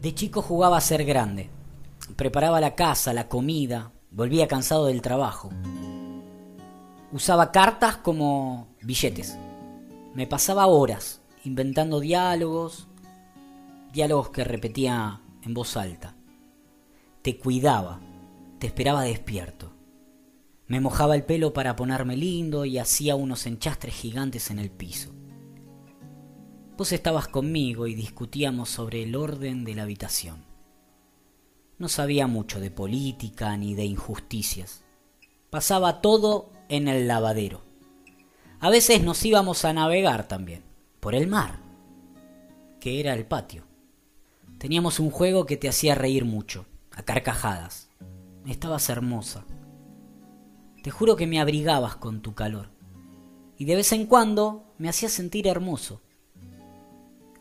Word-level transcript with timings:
De 0.00 0.14
chico 0.14 0.40
jugaba 0.40 0.78
a 0.78 0.80
ser 0.80 1.04
grande. 1.04 1.50
Preparaba 2.16 2.58
la 2.58 2.74
casa, 2.74 3.12
la 3.12 3.28
comida, 3.28 3.92
volvía 4.10 4.48
cansado 4.48 4.86
del 4.86 5.02
trabajo. 5.02 5.50
Usaba 7.12 7.52
cartas 7.52 7.98
como 7.98 8.68
billetes. 8.80 9.36
Me 10.14 10.26
pasaba 10.26 10.66
horas 10.68 11.20
inventando 11.44 12.00
diálogos, 12.00 12.88
diálogos 13.92 14.30
que 14.30 14.42
repetía 14.42 15.20
en 15.42 15.52
voz 15.52 15.76
alta. 15.76 16.16
Te 17.20 17.38
cuidaba, 17.38 18.00
te 18.58 18.68
esperaba 18.68 19.02
despierto. 19.02 19.74
Me 20.66 20.80
mojaba 20.80 21.14
el 21.14 21.24
pelo 21.24 21.52
para 21.52 21.76
ponerme 21.76 22.16
lindo 22.16 22.64
y 22.64 22.78
hacía 22.78 23.16
unos 23.16 23.44
enchastres 23.46 23.94
gigantes 23.94 24.50
en 24.50 24.60
el 24.60 24.70
piso. 24.70 25.12
Vos 26.80 26.92
estabas 26.92 27.28
conmigo 27.28 27.86
y 27.88 27.94
discutíamos 27.94 28.70
sobre 28.70 29.02
el 29.02 29.14
orden 29.14 29.64
de 29.64 29.74
la 29.74 29.82
habitación. 29.82 30.46
No 31.76 31.90
sabía 31.90 32.26
mucho 32.26 32.58
de 32.58 32.70
política 32.70 33.54
ni 33.58 33.74
de 33.74 33.84
injusticias. 33.84 34.82
Pasaba 35.50 36.00
todo 36.00 36.50
en 36.70 36.88
el 36.88 37.06
lavadero. 37.06 37.60
A 38.60 38.70
veces 38.70 39.02
nos 39.02 39.22
íbamos 39.26 39.66
a 39.66 39.74
navegar 39.74 40.26
también, 40.26 40.62
por 41.00 41.14
el 41.14 41.26
mar, 41.26 41.60
que 42.80 42.98
era 42.98 43.12
el 43.12 43.26
patio. 43.26 43.64
Teníamos 44.56 45.00
un 45.00 45.10
juego 45.10 45.44
que 45.44 45.58
te 45.58 45.68
hacía 45.68 45.94
reír 45.94 46.24
mucho, 46.24 46.64
a 46.92 47.02
carcajadas. 47.02 47.90
Estabas 48.46 48.88
hermosa. 48.88 49.44
Te 50.82 50.90
juro 50.90 51.16
que 51.16 51.26
me 51.26 51.40
abrigabas 51.42 51.96
con 51.96 52.22
tu 52.22 52.34
calor. 52.34 52.70
Y 53.58 53.66
de 53.66 53.76
vez 53.76 53.92
en 53.92 54.06
cuando 54.06 54.72
me 54.78 54.88
hacías 54.88 55.12
sentir 55.12 55.46
hermoso. 55.46 56.00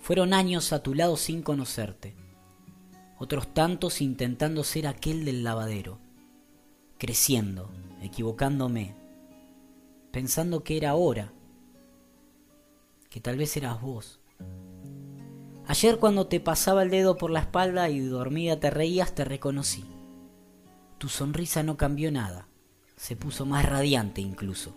Fueron 0.10 0.34
años 0.34 0.74
a 0.74 0.82
tu 0.82 0.96
lado 0.96 1.18
sin 1.18 1.44
conocerte, 1.44 2.16
otros 3.20 3.54
tantos 3.54 4.02
intentando 4.02 4.64
ser 4.64 4.88
aquel 4.88 5.24
del 5.24 5.44
lavadero, 5.44 6.00
creciendo, 6.98 7.70
equivocándome, 8.02 8.96
pensando 10.12 10.64
que 10.64 10.78
era 10.78 10.90
ahora, 10.90 11.32
que 13.12 13.22
tal 13.22 13.38
vez 13.38 13.56
eras 13.56 13.80
vos. 13.84 14.20
Ayer 15.68 16.00
cuando 16.00 16.26
te 16.26 16.40
pasaba 16.40 16.82
el 16.82 16.90
dedo 16.90 17.16
por 17.16 17.30
la 17.30 17.42
espalda 17.42 17.88
y 17.90 18.00
dormida 18.00 18.60
te 18.60 18.72
reías, 18.72 19.14
te 19.14 19.26
reconocí. 19.26 19.86
Tu 20.98 21.08
sonrisa 21.08 21.62
no 21.62 21.78
cambió 21.78 22.12
nada, 22.12 22.48
se 22.96 23.16
puso 23.16 23.46
más 23.46 23.64
radiante 23.64 24.22
incluso. 24.22 24.74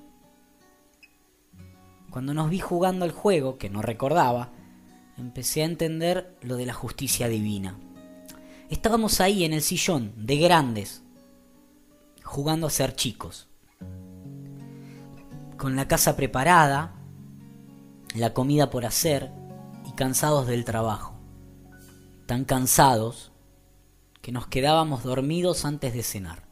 Cuando 2.10 2.34
nos 2.34 2.50
vi 2.50 2.58
jugando 2.58 3.06
al 3.06 3.12
juego, 3.12 3.56
que 3.56 3.70
no 3.70 3.80
recordaba, 3.80 4.52
empecé 5.22 5.62
a 5.62 5.66
entender 5.66 6.36
lo 6.42 6.56
de 6.56 6.66
la 6.66 6.74
justicia 6.74 7.28
divina. 7.28 7.78
Estábamos 8.68 9.20
ahí 9.20 9.44
en 9.44 9.52
el 9.52 9.62
sillón, 9.62 10.12
de 10.16 10.36
grandes, 10.36 11.02
jugando 12.24 12.66
a 12.66 12.70
ser 12.70 12.94
chicos. 12.96 13.48
Con 15.56 15.76
la 15.76 15.86
casa 15.86 16.16
preparada, 16.16 16.94
la 18.14 18.34
comida 18.34 18.68
por 18.68 18.84
hacer 18.84 19.30
y 19.86 19.92
cansados 19.92 20.46
del 20.48 20.64
trabajo. 20.64 21.14
Tan 22.26 22.44
cansados 22.44 23.30
que 24.22 24.32
nos 24.32 24.48
quedábamos 24.48 25.04
dormidos 25.04 25.64
antes 25.64 25.94
de 25.94 26.02
cenar. 26.02 26.48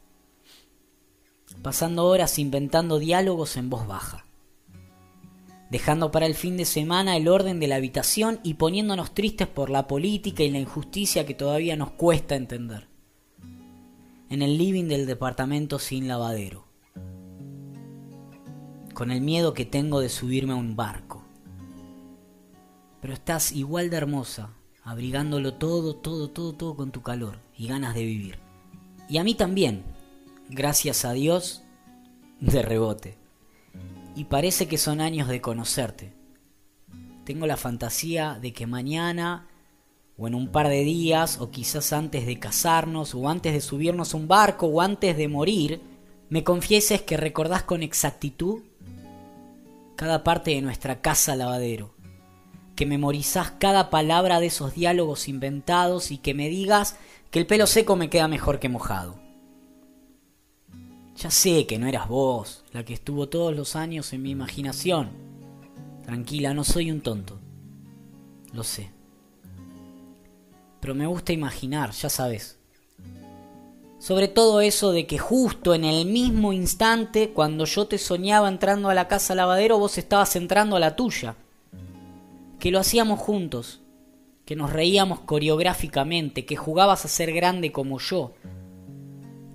Pasando 1.61 2.05
horas 2.05 2.39
inventando 2.39 2.99
diálogos 2.99 3.57
en 3.57 3.69
voz 3.69 3.85
baja 3.85 4.25
dejando 5.71 6.11
para 6.11 6.25
el 6.25 6.35
fin 6.35 6.57
de 6.57 6.65
semana 6.65 7.15
el 7.15 7.29
orden 7.29 7.61
de 7.61 7.67
la 7.67 7.77
habitación 7.77 8.41
y 8.43 8.55
poniéndonos 8.55 9.13
tristes 9.13 9.47
por 9.47 9.69
la 9.69 9.87
política 9.87 10.43
y 10.43 10.51
la 10.51 10.59
injusticia 10.59 11.25
que 11.25 11.33
todavía 11.33 11.77
nos 11.77 11.91
cuesta 11.91 12.35
entender. 12.35 12.89
En 14.29 14.41
el 14.41 14.57
living 14.57 14.89
del 14.89 15.05
departamento 15.05 15.79
sin 15.79 16.09
lavadero, 16.09 16.65
con 18.93 19.11
el 19.11 19.21
miedo 19.21 19.53
que 19.53 19.65
tengo 19.65 20.01
de 20.01 20.09
subirme 20.09 20.53
a 20.53 20.57
un 20.57 20.75
barco. 20.75 21.23
Pero 22.99 23.13
estás 23.13 23.53
igual 23.53 23.89
de 23.89 23.97
hermosa, 23.97 24.49
abrigándolo 24.83 25.53
todo, 25.53 25.95
todo, 25.95 26.29
todo, 26.29 26.53
todo 26.53 26.75
con 26.75 26.91
tu 26.91 27.01
calor 27.01 27.39
y 27.57 27.67
ganas 27.67 27.95
de 27.95 28.03
vivir. 28.03 28.39
Y 29.07 29.19
a 29.19 29.23
mí 29.23 29.35
también, 29.35 29.83
gracias 30.49 31.05
a 31.05 31.13
Dios, 31.13 31.63
de 32.41 32.61
rebote 32.61 33.20
y 34.15 34.25
parece 34.25 34.67
que 34.67 34.77
son 34.77 35.01
años 35.01 35.27
de 35.27 35.41
conocerte. 35.41 36.13
Tengo 37.23 37.47
la 37.47 37.57
fantasía 37.57 38.37
de 38.41 38.53
que 38.53 38.67
mañana 38.67 39.47
o 40.17 40.27
en 40.27 40.35
un 40.35 40.49
par 40.49 40.67
de 40.67 40.83
días 40.83 41.39
o 41.39 41.51
quizás 41.51 41.93
antes 41.93 42.25
de 42.25 42.39
casarnos 42.39 43.15
o 43.15 43.29
antes 43.29 43.53
de 43.53 43.61
subirnos 43.61 44.13
a 44.13 44.17
un 44.17 44.27
barco 44.27 44.67
o 44.67 44.81
antes 44.81 45.17
de 45.17 45.27
morir, 45.27 45.81
me 46.29 46.43
confieses 46.43 47.01
que 47.01 47.17
recordás 47.17 47.63
con 47.63 47.83
exactitud 47.83 48.61
cada 49.95 50.23
parte 50.23 50.51
de 50.51 50.61
nuestra 50.61 51.01
casa 51.01 51.35
lavadero, 51.35 51.93
que 52.75 52.85
memorizás 52.85 53.51
cada 53.59 53.89
palabra 53.89 54.39
de 54.39 54.47
esos 54.47 54.73
diálogos 54.73 55.27
inventados 55.27 56.11
y 56.11 56.17
que 56.17 56.33
me 56.33 56.49
digas 56.49 56.97
que 57.29 57.39
el 57.39 57.47
pelo 57.47 57.67
seco 57.67 57.95
me 57.95 58.09
queda 58.09 58.27
mejor 58.27 58.59
que 58.59 58.69
mojado. 58.69 59.19
Ya 61.21 61.29
sé 61.29 61.67
que 61.67 61.77
no 61.77 61.85
eras 61.85 62.07
vos, 62.07 62.63
la 62.71 62.83
que 62.83 62.95
estuvo 62.95 63.29
todos 63.29 63.55
los 63.55 63.75
años 63.75 64.11
en 64.11 64.23
mi 64.23 64.31
imaginación. 64.31 65.11
Tranquila, 66.03 66.55
no 66.55 66.63
soy 66.63 66.89
un 66.89 67.01
tonto. 67.01 67.37
Lo 68.53 68.63
sé. 68.63 68.89
Pero 70.79 70.95
me 70.95 71.05
gusta 71.05 71.31
imaginar, 71.31 71.91
ya 71.91 72.09
sabes. 72.09 72.57
Sobre 73.99 74.29
todo 74.29 74.61
eso 74.61 74.91
de 74.93 75.05
que 75.05 75.19
justo 75.19 75.75
en 75.75 75.83
el 75.83 76.07
mismo 76.07 76.53
instante, 76.53 77.29
cuando 77.29 77.65
yo 77.65 77.85
te 77.85 77.99
soñaba 77.99 78.49
entrando 78.49 78.89
a 78.89 78.95
la 78.95 79.07
casa 79.07 79.35
lavadero, 79.35 79.77
vos 79.77 79.99
estabas 79.99 80.35
entrando 80.35 80.75
a 80.75 80.79
la 80.79 80.95
tuya. 80.95 81.35
Que 82.57 82.71
lo 82.71 82.79
hacíamos 82.79 83.19
juntos, 83.19 83.81
que 84.43 84.55
nos 84.55 84.73
reíamos 84.73 85.19
coreográficamente, 85.19 86.45
que 86.47 86.55
jugabas 86.55 87.05
a 87.05 87.09
ser 87.09 87.31
grande 87.31 87.71
como 87.71 87.99
yo, 87.99 88.33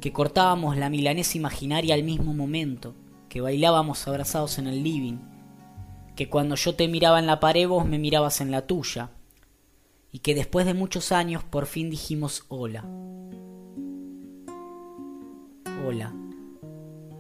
que 0.07 0.13
cortábamos 0.13 0.77
la 0.77 0.89
milanesa 0.89 1.37
imaginaria 1.37 1.93
al 1.97 2.05
mismo 2.05 2.33
momento, 2.33 2.95
que 3.29 3.41
bailábamos 3.41 4.07
abrazados 4.07 4.57
en 4.61 4.69
el 4.69 4.85
living, 4.85 5.19
que 6.15 6.31
cuando 6.31 6.55
yo 6.55 6.77
te 6.77 6.87
miraba 6.87 7.19
en 7.19 7.27
la 7.27 7.41
pared 7.41 7.67
vos 7.67 7.85
me 7.85 7.99
mirabas 7.99 8.41
en 8.41 8.53
la 8.53 8.69
tuya, 8.69 9.11
y 10.13 10.21
que 10.21 10.37
después 10.37 10.65
de 10.65 10.75
muchos 10.75 11.11
años 11.11 11.43
por 11.43 11.67
fin 11.67 11.91
dijimos 11.91 12.45
hola. 12.47 12.85
Hola. 15.85 16.15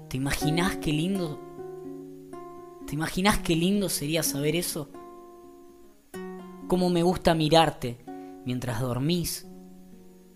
¿Te 0.08 0.16
imaginás 0.16 0.76
qué 0.76 0.92
lindo? 0.92 1.40
¿Te 2.86 2.94
imaginás 2.94 3.38
qué 3.38 3.56
lindo 3.56 3.88
sería 3.88 4.22
saber 4.22 4.54
eso? 4.54 4.90
Cómo 6.68 6.88
me 6.88 7.02
gusta 7.02 7.34
mirarte 7.34 7.98
mientras 8.44 8.80
dormís 8.80 9.44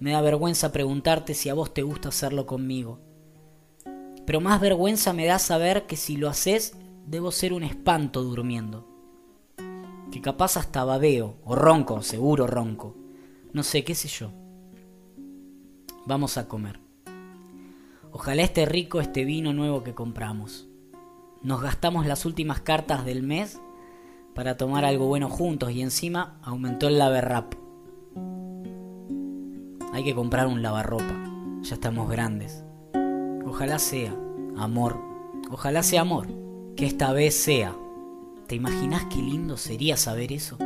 me 0.01 0.13
da 0.13 0.23
vergüenza 0.23 0.73
preguntarte 0.73 1.35
si 1.35 1.51
a 1.51 1.55
vos 1.55 1.73
te 1.75 1.83
gusta 1.83 2.09
hacerlo 2.09 2.47
conmigo. 2.47 2.99
Pero 4.27 4.41
más 4.41 4.61
vergüenza 4.61 5.13
me 5.13 5.27
da 5.27 5.39
saber 5.39 5.87
que 5.87 5.97
si 5.97 6.17
lo 6.17 6.29
haces, 6.29 6.75
debo 7.07 7.31
ser 7.31 7.53
un 7.53 7.63
espanto 7.63 8.23
durmiendo. 8.23 8.89
Que 10.11 10.23
capaz 10.23 10.57
hasta 10.57 10.85
babeo, 10.85 11.37
o 11.45 11.55
ronco, 11.55 12.03
seguro 12.03 12.47
ronco. 12.47 12.97
No 13.53 13.63
sé, 13.63 13.85
qué 13.85 13.95
sé 13.95 14.09
yo. 14.09 14.33
Vamos 16.07 16.39
a 16.39 16.49
comer. 16.49 16.81
Ojalá 18.11 18.43
esté 18.43 18.65
rico 18.65 19.01
este 19.01 19.25
vino 19.25 19.53
nuevo 19.53 19.85
que 19.85 19.95
compramos. 19.95 20.67
Nos 21.43 21.61
gastamos 21.61 22.07
las 22.07 22.25
últimas 22.25 22.61
cartas 22.61 23.05
del 23.05 23.23
mes 23.23 23.61
para 24.35 24.57
tomar 24.57 24.85
algo 24.85 25.07
bueno 25.07 25.29
juntos 25.29 25.73
y 25.73 25.83
encima 25.83 26.39
aumentó 26.43 26.89
el 26.89 26.99
laverrap. 26.99 27.55
Hay 29.93 30.05
que 30.05 30.15
comprar 30.15 30.47
un 30.47 30.63
lavarropa. 30.63 31.21
Ya 31.63 31.75
estamos 31.75 32.09
grandes. 32.09 32.65
Ojalá 33.45 33.79
sea 33.79 34.17
amor. 34.57 34.97
Ojalá 35.51 35.83
sea 35.83 36.03
amor. 36.03 36.29
Que 36.77 36.87
esta 36.87 37.13
vez 37.13 37.35
sea. 37.35 37.75
¿Te 38.47 38.55
imaginas 38.55 39.07
qué 39.07 39.17
lindo 39.17 39.57
sería 39.57 39.97
saber 39.97 40.33
eso? 40.33 40.57